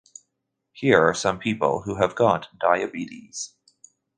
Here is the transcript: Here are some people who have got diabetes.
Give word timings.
Here 0.71 0.99
are 1.05 1.13
some 1.13 1.37
people 1.37 1.83
who 1.83 1.97
have 1.97 2.15
got 2.15 2.47
diabetes. 2.59 3.53